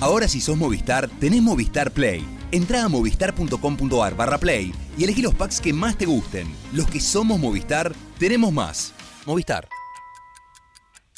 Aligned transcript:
Ahora 0.00 0.28
si 0.28 0.40
sos 0.40 0.56
Movistar, 0.56 1.08
tenés 1.20 1.42
Movistar 1.42 1.90
Play. 1.90 2.26
Entrá 2.50 2.84
a 2.84 2.88
movistar.com.ar 2.88 4.16
barra 4.16 4.38
play 4.38 4.72
y 4.96 5.04
elegí 5.04 5.22
los 5.22 5.34
packs 5.34 5.60
que 5.60 5.72
más 5.72 5.96
te 5.96 6.06
gusten. 6.06 6.46
Los 6.72 6.86
que 6.86 7.00
somos 7.00 7.38
Movistar, 7.38 7.94
tenemos 8.18 8.52
más. 8.52 8.92
Movistar. 9.26 9.68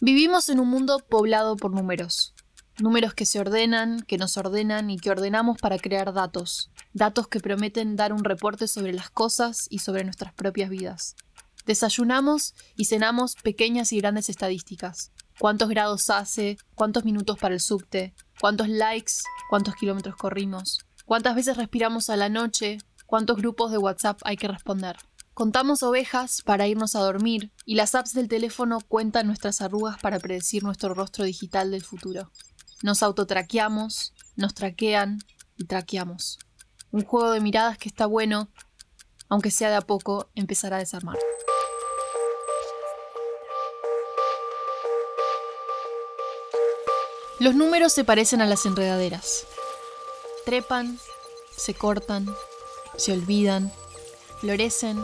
Vivimos 0.00 0.48
en 0.50 0.60
un 0.60 0.68
mundo 0.68 0.98
poblado 1.08 1.56
por 1.56 1.72
números. 1.72 2.34
Números 2.78 3.14
que 3.14 3.24
se 3.24 3.40
ordenan, 3.40 4.02
que 4.02 4.18
nos 4.18 4.36
ordenan 4.36 4.90
y 4.90 4.98
que 4.98 5.10
ordenamos 5.10 5.56
para 5.58 5.78
crear 5.78 6.12
datos. 6.12 6.70
Datos 6.92 7.28
que 7.28 7.40
prometen 7.40 7.96
dar 7.96 8.12
un 8.12 8.22
reporte 8.22 8.68
sobre 8.68 8.92
las 8.92 9.08
cosas 9.08 9.66
y 9.70 9.78
sobre 9.78 10.04
nuestras 10.04 10.34
propias 10.34 10.68
vidas. 10.68 11.16
Desayunamos 11.64 12.54
y 12.76 12.84
cenamos 12.84 13.34
pequeñas 13.36 13.92
y 13.92 13.98
grandes 13.98 14.28
estadísticas. 14.28 15.10
¿Cuántos 15.38 15.68
grados 15.68 16.10
hace? 16.10 16.58
¿Cuántos 16.74 17.04
minutos 17.04 17.38
para 17.38 17.54
el 17.54 17.60
subte? 17.60 18.14
¿Cuántos 18.40 18.68
likes? 18.68 19.14
¿Cuántos 19.48 19.74
kilómetros 19.76 20.16
corrimos? 20.16 20.84
¿Cuántas 21.06 21.34
veces 21.34 21.56
respiramos 21.56 22.10
a 22.10 22.16
la 22.16 22.28
noche? 22.28 22.78
¿Cuántos 23.06 23.38
grupos 23.38 23.70
de 23.70 23.78
WhatsApp 23.78 24.20
hay 24.24 24.36
que 24.36 24.48
responder? 24.48 24.96
Contamos 25.32 25.82
ovejas 25.82 26.42
para 26.42 26.66
irnos 26.66 26.96
a 26.96 27.00
dormir 27.00 27.52
y 27.64 27.76
las 27.76 27.94
apps 27.94 28.12
del 28.12 28.28
teléfono 28.28 28.78
cuentan 28.88 29.26
nuestras 29.26 29.60
arrugas 29.60 29.98
para 30.00 30.18
predecir 30.18 30.64
nuestro 30.64 30.92
rostro 30.94 31.24
digital 31.24 31.70
del 31.70 31.82
futuro. 31.82 32.30
Nos 32.82 33.02
autotraqueamos, 33.02 34.12
nos 34.36 34.54
traquean 34.54 35.18
y 35.56 35.64
traqueamos. 35.64 36.38
Un 36.90 37.04
juego 37.04 37.30
de 37.30 37.40
miradas 37.40 37.78
que 37.78 37.88
está 37.88 38.06
bueno, 38.06 38.50
aunque 39.28 39.50
sea 39.50 39.70
de 39.70 39.76
a 39.76 39.82
poco, 39.82 40.28
empezar 40.34 40.74
a 40.74 40.78
desarmar. 40.78 41.16
Los 47.38 47.54
números 47.54 47.92
se 47.92 48.02
parecen 48.02 48.40
a 48.40 48.46
las 48.46 48.64
enredaderas. 48.64 49.44
Trepan, 50.46 50.98
se 51.54 51.74
cortan, 51.74 52.34
se 52.96 53.12
olvidan, 53.12 53.70
florecen, 54.40 54.98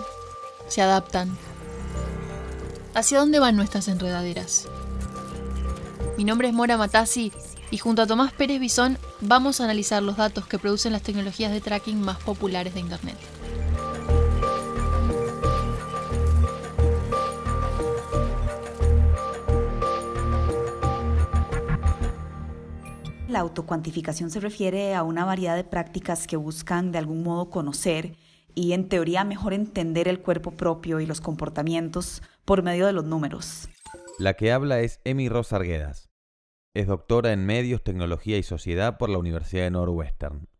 se 0.67 0.81
adaptan. 0.81 1.37
¿Hacia 2.95 3.19
dónde 3.19 3.39
van 3.39 3.55
nuestras 3.55 3.87
enredaderas? 3.89 4.67
Mi 6.17 6.25
nombre 6.25 6.48
es 6.48 6.55
Mora 6.55 6.79
Matassi 6.79 7.33
y 7.71 7.77
junto 7.77 8.01
a 8.01 8.06
Tomás 8.06 8.33
Pérez 8.33 8.61
Bisón 8.61 8.97
vamos 9.21 9.61
a 9.61 9.65
analizar 9.65 10.03
los 10.03 10.17
datos 10.17 10.47
que 10.47 10.59
producen 10.59 10.93
las 10.93 11.03
tecnologías 11.03 11.53
de 11.53 11.61
tracking 11.61 12.01
más 12.01 12.17
populares 12.23 12.73
de 12.73 12.81
Internet. 12.81 13.19
La 23.33 23.41
autocuantificación 23.41 24.28
se 24.28 24.41
refiere 24.41 24.94
a 24.94 25.02
una 25.02 25.25
variedad 25.25 25.56
de 25.56 25.64
prácticas 25.64 26.27
que 26.27 26.36
buscan 26.36 26.92
de 26.92 26.98
algún 26.98 27.22
modo 27.22 27.48
conocer 27.48 28.14
y 28.55 28.72
en 28.72 28.91
teoría 28.91 29.25
mejor 29.25 29.55
entender 29.55 30.06
el 30.06 30.20
cuerpo 30.20 30.50
propio 30.50 31.00
y 31.00 31.06
los 31.06 31.22
comportamientos 31.22 32.22
por 32.44 32.62
medio 32.62 32.84
de 32.84 32.92
los 32.92 33.06
números. 33.06 33.70
La 34.19 34.34
que 34.34 34.53
habla 34.53 34.80
es 34.80 35.00
Emi 35.05 35.30
Rosa 35.30 35.56
Arguedas. 35.56 36.10
Es 36.75 36.86
doctora 36.86 37.33
en 37.33 37.47
Medios, 37.47 37.83
Tecnología 37.83 38.36
y 38.36 38.42
Sociedad 38.42 38.98
por 38.98 39.08
la 39.08 39.16
Universidad 39.16 39.62
de 39.62 39.70
Northwestern. 39.70 40.50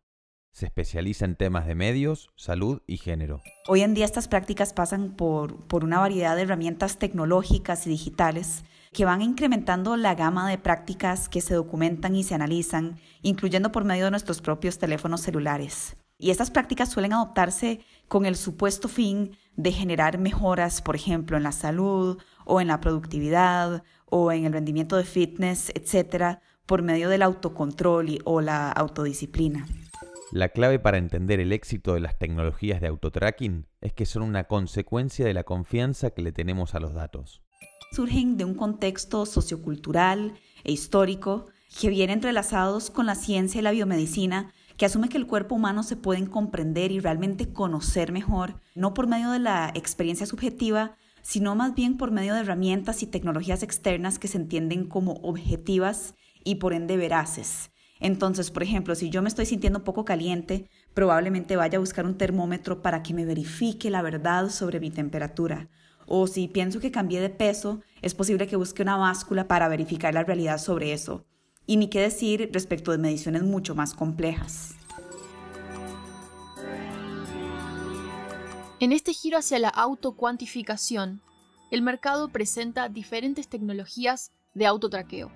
Se 0.52 0.64
especializa 0.64 1.26
en 1.26 1.36
temas 1.36 1.66
de 1.66 1.74
medios, 1.74 2.30
salud 2.36 2.80
y 2.86 2.96
género. 2.96 3.42
Hoy 3.68 3.82
en 3.82 3.92
día 3.92 4.06
estas 4.06 4.28
prácticas 4.28 4.72
pasan 4.72 5.14
por, 5.14 5.66
por 5.66 5.84
una 5.84 6.00
variedad 6.00 6.36
de 6.36 6.42
herramientas 6.42 6.98
tecnológicas 6.98 7.86
y 7.86 7.90
digitales 7.90 8.64
que 8.92 9.06
van 9.06 9.22
incrementando 9.22 9.96
la 9.96 10.14
gama 10.14 10.48
de 10.48 10.58
prácticas 10.58 11.28
que 11.28 11.40
se 11.40 11.54
documentan 11.54 12.14
y 12.14 12.24
se 12.24 12.34
analizan, 12.34 12.98
incluyendo 13.22 13.72
por 13.72 13.84
medio 13.84 14.04
de 14.04 14.10
nuestros 14.10 14.42
propios 14.42 14.78
teléfonos 14.78 15.22
celulares. 15.22 15.96
Y 16.18 16.30
estas 16.30 16.50
prácticas 16.50 16.90
suelen 16.90 17.14
adoptarse 17.14 17.80
con 18.06 18.26
el 18.26 18.36
supuesto 18.36 18.88
fin 18.88 19.36
de 19.56 19.72
generar 19.72 20.18
mejoras, 20.18 20.83
por 20.83 20.94
ejemplo, 20.94 21.36
en 21.36 21.42
la 21.42 21.52
salud 21.52 22.18
o 22.44 22.61
en 22.61 22.68
la 22.68 22.80
productividad 22.80 23.83
o 24.06 24.30
en 24.30 24.44
el 24.44 24.52
rendimiento 24.52 24.96
de 24.96 25.05
fitness, 25.05 25.72
etcétera, 25.74 26.42
por 26.67 26.83
medio 26.83 27.08
del 27.08 27.22
autocontrol 27.22 28.18
o 28.24 28.40
la 28.40 28.70
autodisciplina. 28.70 29.67
La 30.33 30.50
clave 30.50 30.78
para 30.78 30.98
entender 30.98 31.40
el 31.40 31.52
éxito 31.52 31.94
de 31.94 32.00
las 32.00 32.18
tecnologías 32.18 32.80
de 32.80 32.88
autotracking 32.88 33.67
es 33.80 33.92
que 33.92 34.06
son 34.06 34.22
una 34.22 34.44
consecuencia 34.44 35.24
de 35.24 35.34
la 35.34 35.44
confianza 35.44 36.11
que 36.11 36.22
le 36.22 36.33
tenemos 36.33 36.74
a 36.74 36.80
los 36.80 36.94
datos 36.94 37.42
surgen 37.92 38.39
de 38.39 38.45
un 38.45 38.55
contexto 38.55 39.27
sociocultural 39.27 40.33
e 40.64 40.73
histórico 40.73 41.47
que 41.79 41.91
viene 41.91 42.14
entrelazados 42.14 42.91
con 42.91 43.07
la 43.07 43.14
ciencia 43.14 43.58
y 43.58 43.63
la 43.63 43.70
biomedicina, 43.70 44.53
que 44.77 44.86
asume 44.86 45.08
que 45.08 45.19
el 45.19 45.27
cuerpo 45.27 45.55
humano 45.55 45.83
se 45.83 45.97
pueden 45.97 46.27
comprender 46.27 46.91
y 46.91 47.01
realmente 47.01 47.53
conocer 47.53 48.11
mejor, 48.11 48.61
no 48.75 48.95
por 48.95 49.07
medio 49.07 49.30
de 49.30 49.39
la 49.39 49.70
experiencia 49.75 50.27
subjetiva, 50.27 50.97
sino 51.23 51.55
más 51.55 51.75
bien 51.75 51.97
por 51.97 52.11
medio 52.11 52.35
de 52.35 52.41
herramientas 52.41 53.03
y 53.03 53.07
tecnologías 53.07 53.63
externas 53.63 54.19
que 54.19 54.29
se 54.29 54.39
entienden 54.39 54.86
como 54.86 55.13
objetivas 55.23 56.14
y 56.45 56.57
por 56.57 56.73
ende 56.73 56.97
veraces. 56.97 57.70
Entonces, 58.01 58.51
por 58.51 58.64
ejemplo, 58.64 58.95
si 58.95 59.11
yo 59.11 59.23
me 59.23 59.29
estoy 59.29 59.47
sintiendo 59.47 59.79
un 59.79 59.85
poco 59.85 60.05
caliente, 60.05 60.69
probablemente 60.95 61.57
vaya 61.57 61.77
a 61.77 61.80
buscar 61.80 62.07
un 62.07 62.19
termómetro 62.19 62.83
para 62.83 63.03
que 63.03 63.14
me 63.14 63.24
verifique 63.24 63.91
la 63.91 64.03
verdad 64.03 64.48
sobre 64.48 64.80
mi 64.80 64.91
temperatura 64.91 65.69
o 66.07 66.27
si 66.27 66.48
pienso 66.48 66.80
que 66.80 66.90
cambié 66.90 67.20
de 67.20 67.30
peso, 67.30 67.80
es 68.01 68.14
posible 68.14 68.46
que 68.46 68.57
busque 68.57 68.83
una 68.83 68.96
báscula 68.96 69.48
para 69.48 69.68
verificar 69.68 70.14
la 70.14 70.24
realidad 70.24 70.58
sobre 70.58 70.92
eso. 70.92 71.24
Y 71.67 71.77
ni 71.77 71.89
qué 71.89 72.01
decir 72.01 72.51
respecto 72.52 72.90
de 72.92 72.98
mediciones 72.98 73.42
mucho 73.42 73.74
más 73.74 73.95
complejas. 73.95 74.74
En 78.80 78.92
este 78.92 79.12
giro 79.12 79.39
hacia 79.39 79.58
la 79.58 79.68
autocuantificación, 79.68 81.23
el 81.70 81.83
mercado 81.83 82.29
presenta 82.29 82.89
diferentes 82.89 83.48
tecnologías 83.48 84.33
de 84.55 84.67
autotraqueo. 84.67 85.30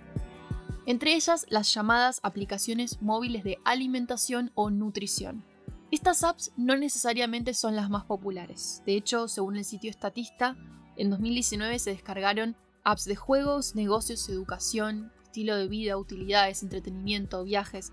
Entre 0.85 1.15
ellas 1.15 1.47
las 1.49 1.73
llamadas 1.73 2.21
aplicaciones 2.23 3.01
móviles 3.01 3.45
de 3.45 3.59
alimentación 3.65 4.51
o 4.55 4.71
nutrición 4.71 5.45
estas 5.93 6.25
apps 6.25 6.53
no 6.57 6.77
necesariamente 6.77 7.55
son 7.55 7.77
las 7.77 7.91
más 7.91 8.05
populares. 8.05 8.83
De 8.85 8.97
hecho, 8.97 9.29
según 9.29 9.57
el 9.57 9.65
sitio 9.65 9.93
Statista, 9.93 10.57
en 10.97 11.11
2019 11.11 11.79
se 11.79 11.91
descargaron 11.91 12.57
apps 12.83 13.05
de 13.05 13.15
juegos, 13.15 13.77
negocios, 13.77 14.29
educación, 14.29 15.13
estilo 15.23 15.57
de 15.57 15.69
vida, 15.69 15.97
utilidades, 15.97 16.65
entretenimiento, 16.65 17.45
viajes. 17.45 17.93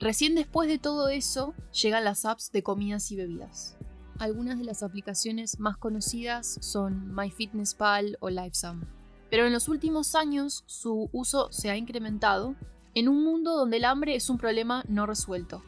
Recién 0.00 0.34
después 0.34 0.68
de 0.68 0.78
todo 0.78 1.08
eso 1.08 1.54
llegan 1.72 2.04
las 2.04 2.24
apps 2.24 2.50
de 2.50 2.62
comidas 2.62 3.10
y 3.10 3.16
bebidas. 3.16 3.76
Algunas 4.18 4.58
de 4.58 4.64
las 4.64 4.82
aplicaciones 4.82 5.58
más 5.60 5.76
conocidas 5.76 6.56
son 6.62 7.14
MyFitnessPal 7.14 8.16
o 8.20 8.30
LiveSum. 8.30 8.84
Pero 9.28 9.46
en 9.46 9.52
los 9.52 9.68
últimos 9.68 10.14
años 10.14 10.64
su 10.66 11.10
uso 11.12 11.52
se 11.52 11.68
ha 11.68 11.76
incrementado 11.76 12.54
en 12.94 13.08
un 13.08 13.22
mundo 13.22 13.54
donde 13.54 13.78
el 13.78 13.84
hambre 13.84 14.14
es 14.14 14.30
un 14.30 14.38
problema 14.38 14.82
no 14.88 15.04
resuelto 15.04 15.62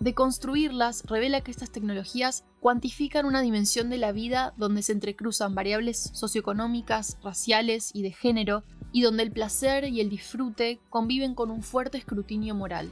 de 0.00 0.14
construirlas 0.14 1.02
revela 1.06 1.40
que 1.40 1.50
estas 1.50 1.70
tecnologías 1.70 2.44
cuantifican 2.60 3.26
una 3.26 3.40
dimensión 3.40 3.90
de 3.90 3.98
la 3.98 4.12
vida 4.12 4.54
donde 4.56 4.82
se 4.82 4.92
entrecruzan 4.92 5.54
variables 5.54 6.10
socioeconómicas, 6.12 7.18
raciales 7.22 7.90
y 7.94 8.02
de 8.02 8.12
género, 8.12 8.64
y 8.92 9.02
donde 9.02 9.22
el 9.22 9.32
placer 9.32 9.84
y 9.84 10.00
el 10.00 10.08
disfrute 10.08 10.80
conviven 10.88 11.34
con 11.34 11.50
un 11.50 11.62
fuerte 11.62 11.98
escrutinio 11.98 12.54
moral. 12.54 12.90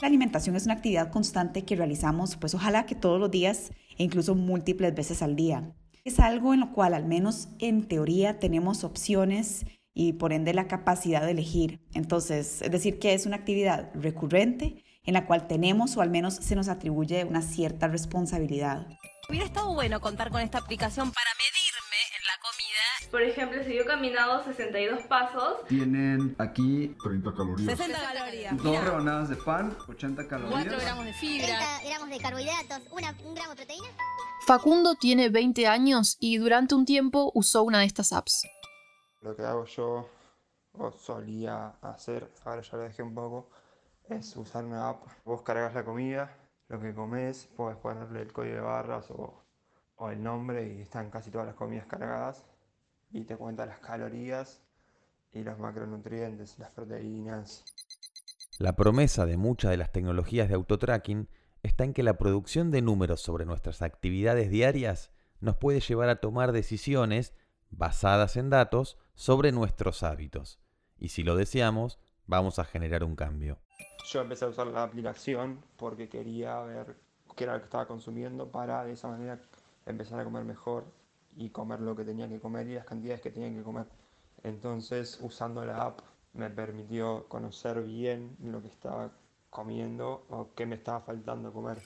La 0.00 0.08
alimentación 0.08 0.56
es 0.56 0.64
una 0.64 0.74
actividad 0.74 1.10
constante 1.10 1.64
que 1.64 1.76
realizamos, 1.76 2.36
pues 2.36 2.54
ojalá 2.54 2.86
que 2.86 2.94
todos 2.94 3.18
los 3.18 3.30
días 3.30 3.72
e 3.98 4.04
incluso 4.04 4.34
múltiples 4.34 4.94
veces 4.94 5.22
al 5.22 5.36
día. 5.36 5.74
Es 6.04 6.20
algo 6.20 6.54
en 6.54 6.60
lo 6.60 6.72
cual, 6.72 6.94
al 6.94 7.06
menos 7.06 7.48
en 7.58 7.88
teoría, 7.88 8.38
tenemos 8.38 8.84
opciones 8.84 9.64
y 9.98 10.12
por 10.12 10.34
ende 10.34 10.52
la 10.52 10.68
capacidad 10.68 11.22
de 11.22 11.30
elegir. 11.30 11.80
Entonces, 11.94 12.60
es 12.60 12.70
decir, 12.70 12.98
que 12.98 13.14
es 13.14 13.24
una 13.24 13.36
actividad 13.36 13.90
recurrente 13.94 14.84
en 15.04 15.14
la 15.14 15.24
cual 15.24 15.46
tenemos 15.48 15.96
o 15.96 16.02
al 16.02 16.10
menos 16.10 16.34
se 16.34 16.54
nos 16.54 16.68
atribuye 16.68 17.24
una 17.24 17.40
cierta 17.40 17.88
responsabilidad. 17.88 18.86
Hubiera 19.30 19.46
estado 19.46 19.72
bueno 19.72 19.98
contar 20.02 20.30
con 20.30 20.42
esta 20.42 20.58
aplicación 20.58 21.10
para 21.10 21.30
medirme 21.38 21.96
en 22.14 22.26
la 22.26 22.38
comida. 22.42 23.10
Por 23.10 23.22
ejemplo, 23.22 23.64
si 23.64 23.74
yo 23.74 23.82
he 23.82 23.86
caminado 23.86 24.44
62 24.44 25.04
pasos, 25.04 25.66
tienen 25.66 26.36
aquí 26.38 26.94
30 27.02 27.32
calorías. 27.34 27.78
60 27.78 27.98
calorías. 27.98 28.62
Dos 28.62 28.84
rebanadas 28.84 29.30
de 29.30 29.36
pan, 29.36 29.78
80 29.88 30.28
calorías. 30.28 30.62
4 30.62 30.78
gramos 30.78 31.04
de 31.06 31.12
fibra. 31.14 31.46
30 31.46 31.66
gramos 31.86 32.10
de 32.10 32.18
carbohidratos, 32.18 32.80
un 32.90 33.34
gramo 33.34 33.50
de 33.50 33.56
proteína. 33.56 33.88
Facundo 34.46 34.94
tiene 34.94 35.30
20 35.30 35.66
años 35.66 36.18
y 36.20 36.36
durante 36.36 36.74
un 36.74 36.84
tiempo 36.84 37.32
usó 37.34 37.62
una 37.62 37.80
de 37.80 37.86
estas 37.86 38.12
apps. 38.12 38.46
Lo 39.26 39.34
que 39.34 39.42
hago 39.42 39.64
yo, 39.64 40.08
o 40.74 40.92
solía 40.92 41.70
hacer, 41.82 42.30
ahora 42.44 42.62
ya 42.62 42.76
lo 42.76 42.84
dejé 42.84 43.02
un 43.02 43.12
poco, 43.12 43.50
es 44.08 44.36
usar 44.36 44.64
una 44.64 44.90
app. 44.90 45.02
Vos 45.24 45.42
cargas 45.42 45.74
la 45.74 45.84
comida, 45.84 46.32
lo 46.68 46.80
que 46.80 46.94
comes, 46.94 47.48
puedes 47.56 47.76
ponerle 47.76 48.22
el 48.22 48.32
código 48.32 48.54
de 48.54 48.60
barras 48.60 49.10
o, 49.10 49.42
el 50.12 50.22
nombre 50.22 50.72
y 50.72 50.80
están 50.80 51.10
casi 51.10 51.32
todas 51.32 51.44
las 51.44 51.56
comidas 51.56 51.86
cargadas 51.86 52.44
y 53.10 53.24
te 53.24 53.36
cuenta 53.36 53.66
las 53.66 53.80
calorías 53.80 54.62
y 55.32 55.42
los 55.42 55.58
macronutrientes, 55.58 56.56
las 56.60 56.70
proteínas. 56.70 57.64
La 58.60 58.76
promesa 58.76 59.26
de 59.26 59.36
muchas 59.36 59.72
de 59.72 59.76
las 59.76 59.90
tecnologías 59.90 60.48
de 60.48 60.54
autotracking 60.54 61.28
está 61.64 61.82
en 61.82 61.94
que 61.94 62.04
la 62.04 62.16
producción 62.16 62.70
de 62.70 62.80
números 62.80 63.22
sobre 63.22 63.44
nuestras 63.44 63.82
actividades 63.82 64.50
diarias 64.50 65.10
nos 65.40 65.56
puede 65.56 65.80
llevar 65.80 66.10
a 66.10 66.20
tomar 66.20 66.52
decisiones 66.52 67.34
basadas 67.70 68.36
en 68.36 68.50
datos 68.50 68.98
sobre 69.16 69.50
nuestros 69.50 70.04
hábitos. 70.04 70.60
Y 70.98 71.08
si 71.08 71.24
lo 71.24 71.34
deseamos, 71.34 71.98
vamos 72.26 72.60
a 72.60 72.64
generar 72.64 73.02
un 73.02 73.16
cambio. 73.16 73.58
Yo 74.08 74.20
empecé 74.20 74.44
a 74.44 74.48
usar 74.48 74.68
la 74.68 74.84
aplicación 74.84 75.64
porque 75.76 76.08
quería 76.08 76.60
ver 76.60 76.96
qué 77.34 77.44
era 77.44 77.54
lo 77.54 77.58
que 77.58 77.64
estaba 77.64 77.86
consumiendo 77.86 78.50
para 78.50 78.84
de 78.84 78.92
esa 78.92 79.08
manera 79.08 79.40
empezar 79.84 80.20
a 80.20 80.24
comer 80.24 80.44
mejor 80.44 80.84
y 81.36 81.50
comer 81.50 81.80
lo 81.80 81.96
que 81.96 82.04
tenía 82.04 82.28
que 82.28 82.38
comer 82.38 82.68
y 82.68 82.74
las 82.74 82.84
cantidades 82.84 83.20
que 83.20 83.30
tenía 83.30 83.50
que 83.50 83.62
comer. 83.62 83.86
Entonces, 84.44 85.18
usando 85.20 85.64
la 85.64 85.82
app 85.82 86.00
me 86.34 86.50
permitió 86.50 87.26
conocer 87.28 87.82
bien 87.82 88.36
lo 88.42 88.62
que 88.62 88.68
estaba 88.68 89.10
comiendo 89.50 90.26
o 90.28 90.50
qué 90.54 90.66
me 90.66 90.76
estaba 90.76 91.00
faltando 91.00 91.52
comer. 91.52 91.78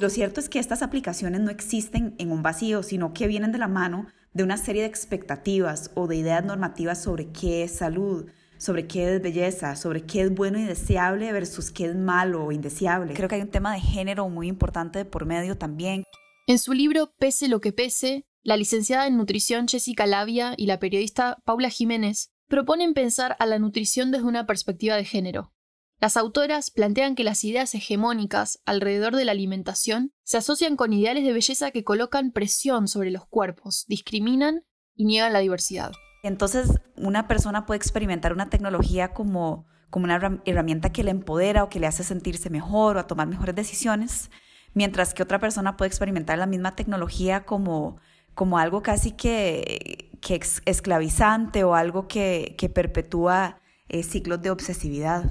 Lo 0.00 0.10
cierto 0.10 0.40
es 0.40 0.48
que 0.48 0.58
estas 0.58 0.82
aplicaciones 0.82 1.40
no 1.40 1.50
existen 1.50 2.14
en 2.18 2.30
un 2.30 2.42
vacío, 2.42 2.82
sino 2.82 3.12
que 3.12 3.26
vienen 3.26 3.52
de 3.52 3.58
la 3.58 3.68
mano 3.68 4.06
de 4.34 4.44
una 4.44 4.58
serie 4.58 4.82
de 4.82 4.88
expectativas 4.88 5.90
o 5.94 6.06
de 6.06 6.16
ideas 6.16 6.44
normativas 6.44 7.02
sobre 7.02 7.32
qué 7.32 7.62
es 7.62 7.76
salud, 7.76 8.26
sobre 8.58 8.86
qué 8.86 9.14
es 9.14 9.22
belleza, 9.22 9.76
sobre 9.76 10.02
qué 10.02 10.22
es 10.22 10.34
bueno 10.34 10.58
y 10.58 10.64
deseable 10.64 11.32
versus 11.32 11.70
qué 11.70 11.86
es 11.86 11.96
malo 11.96 12.44
o 12.44 12.52
indeseable. 12.52 13.14
Creo 13.14 13.28
que 13.28 13.36
hay 13.36 13.40
un 13.40 13.50
tema 13.50 13.72
de 13.72 13.80
género 13.80 14.28
muy 14.28 14.48
importante 14.48 14.98
de 15.00 15.04
por 15.04 15.24
medio 15.24 15.56
también. 15.56 16.04
En 16.46 16.58
su 16.58 16.74
libro 16.74 17.12
Pese 17.18 17.48
lo 17.48 17.60
que 17.60 17.72
pese, 17.72 18.26
la 18.42 18.56
licenciada 18.56 19.06
en 19.06 19.16
nutrición 19.16 19.66
Jessica 19.66 20.06
Labia 20.06 20.54
y 20.56 20.66
la 20.66 20.78
periodista 20.78 21.38
Paula 21.44 21.70
Jiménez 21.70 22.30
proponen 22.48 22.94
pensar 22.94 23.36
a 23.38 23.46
la 23.46 23.58
nutrición 23.58 24.10
desde 24.10 24.26
una 24.26 24.46
perspectiva 24.46 24.96
de 24.96 25.04
género. 25.04 25.52
Las 25.98 26.18
autoras 26.18 26.70
plantean 26.70 27.14
que 27.14 27.24
las 27.24 27.42
ideas 27.42 27.74
hegemónicas 27.74 28.60
alrededor 28.66 29.16
de 29.16 29.24
la 29.24 29.32
alimentación 29.32 30.12
se 30.24 30.36
asocian 30.36 30.76
con 30.76 30.92
ideales 30.92 31.24
de 31.24 31.32
belleza 31.32 31.70
que 31.70 31.84
colocan 31.84 32.32
presión 32.32 32.86
sobre 32.86 33.10
los 33.10 33.24
cuerpos, 33.26 33.86
discriminan 33.88 34.64
y 34.94 35.06
niegan 35.06 35.32
la 35.32 35.38
diversidad. 35.38 35.92
Entonces, 36.22 36.68
una 36.96 37.28
persona 37.28 37.64
puede 37.64 37.78
experimentar 37.78 38.34
una 38.34 38.50
tecnología 38.50 39.14
como, 39.14 39.64
como 39.88 40.04
una 40.04 40.40
herramienta 40.44 40.92
que 40.92 41.02
le 41.02 41.12
empodera 41.12 41.64
o 41.64 41.70
que 41.70 41.80
le 41.80 41.86
hace 41.86 42.04
sentirse 42.04 42.50
mejor 42.50 42.96
o 42.96 43.00
a 43.00 43.06
tomar 43.06 43.26
mejores 43.26 43.54
decisiones, 43.54 44.30
mientras 44.74 45.14
que 45.14 45.22
otra 45.22 45.38
persona 45.38 45.78
puede 45.78 45.88
experimentar 45.88 46.36
la 46.36 46.46
misma 46.46 46.76
tecnología 46.76 47.46
como, 47.46 47.96
como 48.34 48.58
algo 48.58 48.82
casi 48.82 49.12
que, 49.12 50.10
que 50.20 50.40
esclavizante 50.66 51.64
o 51.64 51.74
algo 51.74 52.06
que, 52.06 52.54
que 52.58 52.68
perpetúa 52.68 53.60
eh, 53.88 54.02
ciclos 54.02 54.42
de 54.42 54.50
obsesividad. 54.50 55.24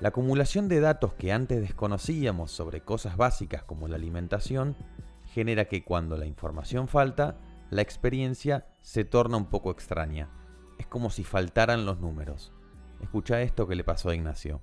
La 0.00 0.10
acumulación 0.10 0.68
de 0.68 0.78
datos 0.78 1.14
que 1.14 1.32
antes 1.32 1.60
desconocíamos 1.60 2.52
sobre 2.52 2.82
cosas 2.82 3.16
básicas 3.16 3.64
como 3.64 3.88
la 3.88 3.96
alimentación 3.96 4.76
genera 5.26 5.64
que 5.64 5.82
cuando 5.82 6.16
la 6.16 6.24
información 6.24 6.86
falta, 6.86 7.36
la 7.70 7.82
experiencia 7.82 8.66
se 8.80 9.04
torna 9.04 9.36
un 9.36 9.46
poco 9.46 9.72
extraña. 9.72 10.28
Es 10.78 10.86
como 10.86 11.10
si 11.10 11.24
faltaran 11.24 11.84
los 11.84 11.98
números. 11.98 12.52
Escucha 13.00 13.42
esto 13.42 13.66
que 13.66 13.74
le 13.74 13.82
pasó 13.82 14.10
a 14.10 14.14
Ignacio. 14.14 14.60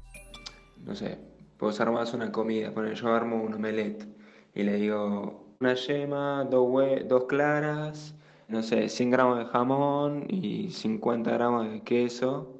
No 0.85 0.95
sé, 0.95 1.19
vos 1.59 1.81
armás 1.81 2.13
una 2.13 2.31
comida, 2.31 2.73
poner 2.73 2.93
yo 2.93 3.13
armo 3.13 3.43
un 3.43 3.55
omelette 3.55 4.07
y 4.53 4.63
le 4.63 4.77
digo 4.77 5.53
una 5.59 5.73
yema, 5.73 6.45
dos, 6.45 6.65
dos 7.09 7.25
claras, 7.25 8.15
no 8.47 8.63
sé, 8.63 8.87
100 8.87 9.09
gramos 9.09 9.39
de 9.39 9.45
jamón 9.47 10.27
y 10.29 10.69
50 10.71 11.29
gramos 11.29 11.69
de 11.69 11.81
queso 11.81 12.54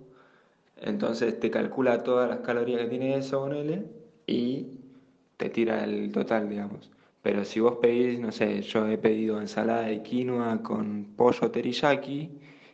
entonces 0.86 1.40
te 1.40 1.50
calcula 1.50 2.04
todas 2.04 2.30
las 2.30 2.40
calorías 2.40 2.82
que 2.82 2.88
tiene 2.88 3.18
eso, 3.18 3.42
con 3.42 3.54
él 3.54 3.88
y 4.28 4.68
te 5.38 5.50
tira 5.50 5.84
el 5.84 6.12
total, 6.12 6.48
digamos. 6.48 6.92
Pero 7.22 7.44
si 7.44 7.60
vos 7.60 7.78
pedís, 7.82 8.20
no 8.20 8.32
sé, 8.32 8.62
yo 8.62 8.88
he 8.88 8.98
pedido 9.00 9.42
ensalada 9.42 9.88
de 9.88 10.04
quinoa 10.04 10.62
con 10.62 11.16
pollo 11.18 11.50
teriyaki, 11.50 12.30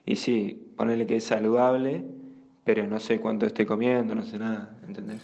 y 0.06 0.16
sí, 0.18 0.74
ponele 0.76 1.08
que 1.08 1.16
es 1.16 1.24
saludable, 1.24 2.04
pero 2.66 2.86
no 2.86 3.00
sé 3.00 3.22
cuánto 3.22 3.46
estoy 3.46 3.66
comiendo, 3.66 4.14
no 4.14 4.24
sé 4.24 4.38
nada, 4.38 4.78
¿entendés? 4.86 5.22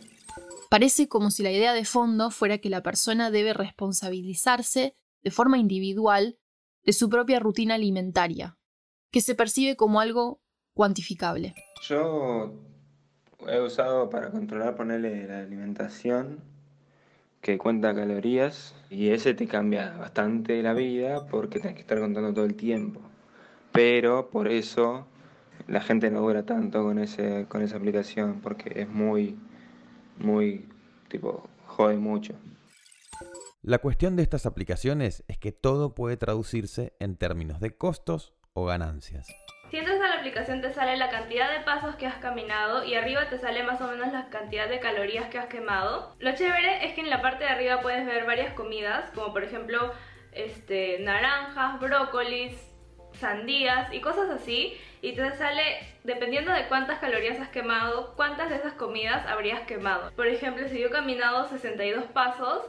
Parece 0.69 1.09
como 1.09 1.29
si 1.29 1.43
la 1.43 1.51
idea 1.51 1.73
de 1.73 1.83
fondo 1.83 2.31
fuera 2.31 2.59
que 2.59 2.69
la 2.69 2.83
persona 2.83 3.31
debe 3.31 3.53
responsabilizarse 3.53 4.95
de 5.23 5.31
forma 5.31 5.57
individual 5.57 6.37
de 6.83 6.93
su 6.93 7.09
propia 7.09 7.39
rutina 7.39 7.75
alimentaria, 7.75 8.57
que 9.11 9.19
se 9.19 9.35
percibe 9.35 9.75
como 9.75 9.99
algo 9.99 10.41
cuantificable. 10.73 11.53
Yo 11.81 12.53
he 13.47 13.59
usado 13.61 14.09
para 14.09 14.31
controlar, 14.31 14.75
ponerle 14.75 15.27
la 15.27 15.39
alimentación, 15.39 16.39
que 17.41 17.57
cuenta 17.57 17.93
calorías, 17.93 18.75
y 18.89 19.09
ese 19.09 19.33
te 19.33 19.47
cambia 19.47 19.95
bastante 19.97 20.61
la 20.63 20.73
vida 20.73 21.27
porque 21.27 21.59
tienes 21.59 21.75
que 21.75 21.81
estar 21.81 21.99
contando 21.99 22.33
todo 22.33 22.45
el 22.45 22.55
tiempo. 22.55 23.01
Pero 23.71 24.29
por 24.29 24.47
eso 24.47 25.05
la 25.67 25.81
gente 25.81 26.09
no 26.09 26.21
dura 26.21 26.45
tanto 26.45 26.83
con, 26.83 26.99
ese, 26.99 27.45
con 27.47 27.61
esa 27.61 27.77
aplicación, 27.77 28.41
porque 28.41 28.81
es 28.81 28.89
muy, 28.89 29.37
muy, 30.17 30.67
tipo, 31.09 31.47
jode 31.65 31.97
mucho. 31.97 32.33
La 33.61 33.79
cuestión 33.79 34.15
de 34.15 34.23
estas 34.23 34.45
aplicaciones 34.45 35.23
es 35.27 35.37
que 35.37 35.51
todo 35.51 35.93
puede 35.93 36.15
traducirse 36.17 36.93
en 36.99 37.17
términos 37.17 37.59
de 37.59 37.75
costos 37.75 38.33
o 38.53 38.65
ganancias. 38.65 39.27
Si 39.69 39.75
entras 39.77 39.99
a 39.99 40.07
la 40.07 40.15
aplicación 40.15 40.61
te 40.61 40.71
sale 40.71 40.95
la 40.95 41.09
cantidad 41.09 41.51
de 41.51 41.65
pasos 41.65 41.95
que 41.95 42.07
has 42.07 42.15
caminado 42.15 42.85
y 42.85 42.95
arriba 42.95 43.27
te 43.27 43.37
sale 43.37 43.63
más 43.63 43.81
o 43.81 43.87
menos 43.87 44.13
la 44.13 44.29
cantidad 44.29 44.69
de 44.69 44.79
calorías 44.79 45.29
que 45.29 45.39
has 45.39 45.47
quemado. 45.47 46.15
Lo 46.19 46.33
chévere 46.33 46.85
es 46.85 46.93
que 46.93 47.01
en 47.01 47.09
la 47.09 47.21
parte 47.21 47.43
de 47.43 47.49
arriba 47.49 47.81
puedes 47.81 48.05
ver 48.05 48.25
varias 48.25 48.53
comidas, 48.53 49.11
como 49.11 49.33
por 49.33 49.43
ejemplo 49.43 49.93
este, 50.31 50.99
naranjas, 50.99 51.81
brócolis, 51.81 52.53
sandías 53.13 53.91
y 53.93 53.99
cosas 53.99 54.29
así. 54.29 54.77
Y 55.01 55.13
te 55.13 55.31
sale, 55.33 55.61
dependiendo 56.05 56.53
de 56.53 56.67
cuántas 56.67 56.99
calorías 56.99 57.39
has 57.41 57.49
quemado, 57.49 58.15
cuántas 58.15 58.49
de 58.49 58.55
esas 58.55 58.73
comidas 58.73 59.27
habrías 59.27 59.61
quemado. 59.67 60.11
Por 60.15 60.27
ejemplo, 60.27 60.67
si 60.69 60.79
yo 60.79 60.87
he 60.87 60.91
caminado 60.91 61.47
62 61.49 62.05
pasos, 62.05 62.63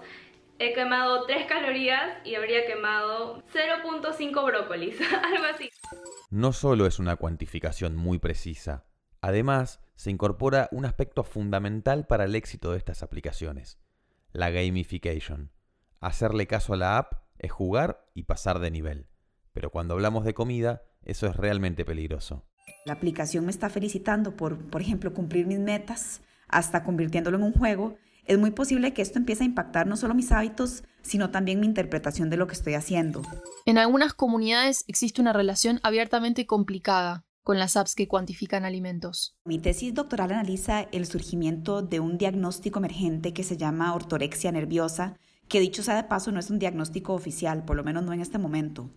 he 0.59 0.73
quemado 0.73 1.27
3 1.27 1.47
calorías 1.47 2.19
y 2.25 2.35
habría 2.35 2.67
quemado 2.67 3.41
0.5 3.55 4.45
brócolis, 4.45 5.01
algo 5.23 5.45
así 5.45 5.71
no 6.31 6.53
solo 6.53 6.87
es 6.87 6.99
una 6.99 7.17
cuantificación 7.17 7.97
muy 7.97 8.19
precisa, 8.19 8.85
además 9.21 9.81
se 9.97 10.11
incorpora 10.11 10.69
un 10.73 10.85
aspecto 10.85 11.25
fundamental 11.25 12.07
para 12.07 12.25
el 12.25 12.35
éxito 12.35 12.73
de 12.73 12.79
estas 12.79 13.03
aplicaciones, 13.03 13.79
la 14.33 14.51
gamification. 14.51 15.51
Hacerle 16.01 16.47
caso 16.47 16.75
a 16.75 16.77
la 16.77 16.99
app 16.99 17.15
es 17.39 17.51
jugar 17.51 18.07
y 18.15 18.25
pasar 18.25 18.59
de 18.59 18.71
nivel, 18.71 19.09
pero 19.53 19.71
cuando 19.71 19.95
hablamos 19.95 20.25
de 20.25 20.35
comida, 20.35 20.83
eso 21.03 21.27
es 21.27 21.37
realmente 21.37 21.85
peligroso. 21.85 22.45
La 22.85 22.93
aplicación 22.93 23.45
me 23.45 23.51
está 23.51 23.71
felicitando 23.71 24.37
por, 24.37 24.59
por 24.71 24.83
ejemplo, 24.83 25.15
cumplir 25.15 25.47
mis 25.47 25.59
metas, 25.59 26.21
hasta 26.47 26.85
convirtiéndolo 26.85 27.39
en 27.39 27.45
un 27.45 27.53
juego, 27.53 27.97
es 28.29 28.39
muy 28.39 28.51
posible 28.51 28.93
que 28.93 29.03
esto 29.03 29.19
empiece 29.19 29.43
a 29.43 29.47
impactar 29.47 29.87
no 29.87 29.97
solo 29.97 30.15
mis 30.15 30.31
hábitos, 30.33 30.85
sino 31.03 31.31
también 31.31 31.61
mi 31.61 31.67
interpretación 31.67 32.29
de 32.29 32.37
lo 32.37 32.47
que 32.47 32.53
estoy 32.53 32.75
haciendo. 32.75 33.23
En 33.65 33.79
algunas 33.79 34.13
comunidades 34.13 34.85
existe 34.87 35.23
una 35.23 35.33
relación 35.33 35.81
abiertamente 35.83 36.47
complicada 36.47 37.25
con 37.43 37.59
las 37.59 37.79
apps 37.79 37.95
que 37.95 38.07
cuantifican 38.07 38.67
alimentos. 38.67 39.35
Mi 39.47 39.59
tesis 39.59 39.95
doctoral 39.95 40.33
analiza 40.33 40.83
el 40.93 41.07
surgimiento 41.07 41.81
de 41.81 42.01
un 42.01 42.19
diagnóstico 42.19 42.79
emergente 42.79 43.33
que 43.33 43.43
se 43.43 43.57
llama 43.57 43.95
ortorexia 43.95 44.53
nerviosa, 44.53 45.17
que 45.49 45.59
dicho 45.59 45.83
sea 45.83 45.97
de 45.97 46.05
paso 46.05 46.31
no 46.31 46.39
es 46.39 46.51
un 46.51 46.59
diagnóstico 46.59 47.15
oficial, 47.15 47.65
por 47.65 47.77
lo 47.77 47.85
menos 47.85 48.05
no 48.05 48.13
en 48.13 48.21
este 48.21 48.37
momento. 48.37 48.91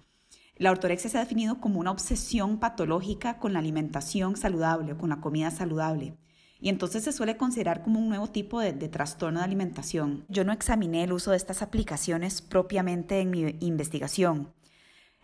La 0.58 0.72
ortorexia 0.72 1.10
se 1.10 1.18
ha 1.18 1.22
definido 1.22 1.62
como 1.62 1.80
una 1.80 1.92
obsesión 1.92 2.60
patológica 2.60 3.40
con 3.40 3.54
la 3.54 3.60
alimentación 3.60 4.36
saludable 4.36 4.92
o 4.92 4.98
con 4.98 5.10
la 5.10 5.22
comida 5.22 5.50
saludable 5.52 6.18
y 6.62 6.70
entonces 6.70 7.04
se 7.04 7.12
suele 7.12 7.38
considerar 7.38 7.82
como 7.82 8.00
un 8.00 8.08
nuevo 8.08 8.28
tipo 8.28 8.62
de, 8.62 8.72
trastorno 8.88 9.40
de 9.40 9.46
alimentación. 9.46 10.26
Yo 10.30 10.44
no 10.44 10.54
examiné 10.54 11.04
el 11.04 11.12
uso 11.12 11.32
de 11.32 11.38
estas 11.38 11.64
aplicaciones 11.64 12.42
propiamente 12.42 13.20
en 13.20 13.32
mi 13.32 13.56
investigación. 13.60 14.54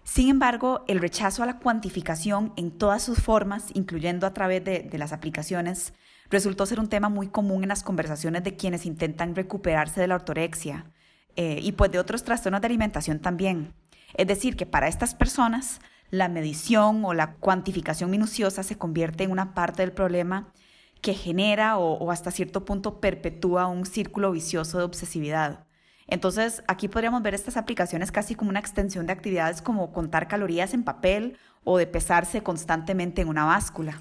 Sin 0.03 0.29
embargo, 0.29 0.83
el 0.87 0.99
rechazo 0.99 1.43
a 1.43 1.45
la 1.45 1.59
cuantificación 1.59 2.53
en 2.55 2.71
todas 2.71 3.03
sus 3.03 3.19
formas, 3.19 3.65
incluyendo 3.75 4.25
a 4.25 4.33
través 4.33 4.63
de, 4.63 4.89
las 4.93 5.13
aplicaciones, 5.13 5.93
resultó 6.29 6.65
ser 6.65 6.79
un 6.79 6.89
tema 6.89 7.09
muy 7.09 7.27
común 7.27 7.61
en 7.61 7.69
las 7.69 7.83
conversaciones 7.83 8.43
de 8.43 8.55
quienes 8.55 8.85
intentan 8.85 9.35
recuperarse 9.35 10.01
de 10.01 10.07
la 10.07 10.15
ortorexia 10.15 10.91
eh, 11.35 11.59
y 11.61 11.73
pues 11.73 11.91
de 11.91 11.99
otros 11.99 12.23
trastornos 12.23 12.61
de 12.61 12.67
alimentación 12.67 13.19
también. 13.19 13.73
Es 14.15 14.25
decir, 14.25 14.55
que 14.55 14.65
para 14.65 14.87
estas 14.87 15.13
personas 15.13 15.81
la 16.09 16.29
medición 16.29 17.05
o 17.05 17.13
la 17.13 17.33
cuantificación 17.35 18.09
minuciosa 18.09 18.63
se 18.63 18.77
convierte 18.77 19.25
en 19.25 19.31
una 19.31 19.53
parte 19.53 19.83
del 19.83 19.91
problema 19.91 20.53
que 21.01 21.13
genera 21.13 21.77
o, 21.77 22.11
hasta 22.11 22.31
cierto 22.31 22.65
punto 22.65 22.99
perpetúa 22.99 23.67
un 23.67 23.85
círculo 23.85 24.31
vicioso 24.31 24.77
de 24.77 24.83
obsesividad. 24.83 25.65
Entonces, 26.07 26.63
aquí 26.67 26.87
podríamos 26.87 27.21
ver 27.21 27.33
estas 27.33 27.57
aplicaciones 27.57 28.11
casi 28.11 28.35
como 28.35 28.49
una 28.49 28.59
extensión 28.59 29.05
de 29.05 29.13
actividades 29.13 29.61
como 29.61 29.91
contar 29.91 30.27
calorías 30.27 30.73
en 30.73 30.83
papel 30.83 31.37
o 31.63 31.77
de 31.77 31.87
pesarse 31.87 32.43
constantemente 32.43 33.21
en 33.21 33.27
una 33.27 33.45
báscula. 33.45 33.99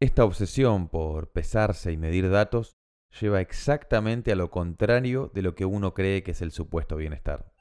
Esta 0.00 0.24
obsesión 0.24 0.88
por 0.88 1.30
pesarse 1.30 1.92
y 1.92 1.96
medir 1.96 2.30
datos 2.30 2.76
lleva 3.20 3.40
exactamente 3.40 4.32
a 4.32 4.36
lo 4.36 4.50
contrario 4.50 5.30
de 5.34 5.42
lo 5.42 5.54
que 5.54 5.64
uno 5.64 5.94
cree 5.94 6.22
que 6.22 6.32
es 6.32 6.42
el 6.42 6.52
supuesto 6.52 6.96
bienestar. 6.96 7.52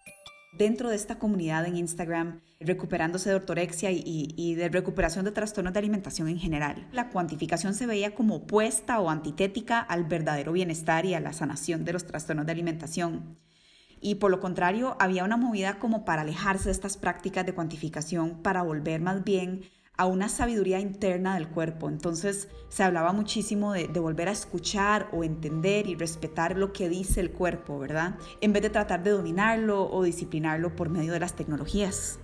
Dentro 0.57 0.89
de 0.89 0.95
esta 0.95 1.19
comunidad 1.19 1.65
en 1.65 1.75
Instagram, 1.75 2.39
recuperándose 2.61 3.29
de 3.29 3.35
ortorexia 3.35 3.91
y, 3.91 4.55
de 4.55 4.69
recuperación 4.69 5.25
de 5.25 5.31
trastornos 5.31 5.73
de 5.73 5.79
alimentación 5.79 6.29
en 6.29 6.39
general, 6.39 6.87
la 6.93 7.09
cuantificación 7.09 7.73
se 7.73 7.85
veía 7.85 8.15
como 8.15 8.35
opuesta 8.35 9.01
o 9.01 9.09
antitética 9.09 9.81
al 9.81 10.05
verdadero 10.05 10.53
bienestar 10.53 11.05
y 11.05 11.13
a 11.13 11.19
la 11.19 11.33
sanación 11.33 11.83
de 11.83 11.91
los 11.91 12.05
trastornos 12.05 12.45
de 12.45 12.53
alimentación. 12.53 13.37
Y 13.99 14.15
por 14.15 14.31
lo 14.31 14.39
contrario, 14.39 14.95
había 14.99 15.25
una 15.25 15.35
movida 15.35 15.77
como 15.77 16.05
para 16.05 16.21
alejarse 16.21 16.65
de 16.65 16.71
estas 16.71 16.95
prácticas 16.95 17.45
de 17.45 17.53
cuantificación, 17.53 18.41
para 18.41 18.63
volver 18.63 19.01
más 19.01 19.25
bien 19.25 19.63
a 19.97 20.05
una 20.05 20.29
sabiduría 20.29 20.79
interna 20.79 21.35
del 21.35 21.47
cuerpo. 21.47 21.89
Entonces 21.89 22.49
se 22.69 22.83
hablaba 22.83 23.13
muchísimo 23.13 23.73
de, 23.73 23.87
volver 23.87 24.27
a 24.27 24.31
escuchar 24.31 25.09
o 25.11 25.23
entender 25.23 25.87
y 25.87 25.95
respetar 25.95 26.57
lo 26.57 26.73
que 26.73 26.89
dice 26.89 27.21
el 27.21 27.31
cuerpo, 27.31 27.79
¿verdad? 27.79 28.15
En 28.41 28.53
vez 28.53 28.63
de 28.63 28.69
tratar 28.69 29.03
de 29.03 29.11
dominarlo 29.11 29.89
o 29.89 30.03
disciplinarlo 30.03 30.75
por 30.75 30.89
medio 30.89 31.13
de 31.13 31.19
las 31.19 31.33
tecnologías. 31.33 32.19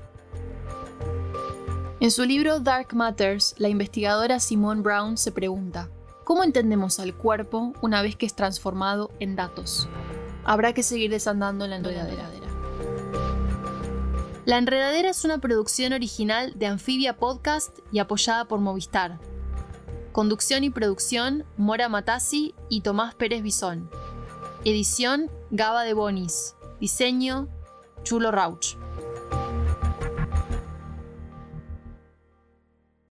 En 1.99 2.09
su 2.09 2.25
libro 2.25 2.59
Dark 2.59 2.95
Matters, 2.95 3.55
la 3.57 3.69
investigadora 3.69 4.39
Simone 4.39 4.81
Brown 4.81 5.17
se 5.17 5.31
pregunta, 5.31 5.89
¿cómo 6.23 6.43
entendemos 6.43 6.99
al 6.99 7.13
cuerpo 7.13 7.73
una 7.81 8.01
vez 8.01 8.15
que 8.15 8.25
es 8.25 8.35
transformado 8.35 9.11
en 9.19 9.35
datos? 9.35 9.87
Habrá 10.43 10.73
que 10.73 10.81
seguir 10.81 11.11
desandando 11.11 11.65
en 11.65 11.69
la 11.69 11.77
enredadera. 11.77 12.40
La 14.51 14.57
Enredadera 14.57 15.11
es 15.11 15.23
una 15.23 15.37
producción 15.37 15.93
original 15.93 16.51
de 16.57 16.65
Anfibia 16.65 17.15
Podcast 17.15 17.79
y 17.89 17.99
apoyada 17.99 18.49
por 18.49 18.59
Movistar. 18.59 19.17
Conducción 20.11 20.65
y 20.65 20.69
producción, 20.69 21.45
Mora 21.55 21.87
Matasi 21.87 22.53
y 22.67 22.81
Tomás 22.81 23.15
Pérez 23.15 23.43
Bisón. 23.43 23.89
Edición, 24.65 25.31
Gaba 25.51 25.83
de 25.83 25.93
Bonis. 25.93 26.57
Diseño, 26.81 27.47
Chulo 28.03 28.29
Rauch. 28.29 28.75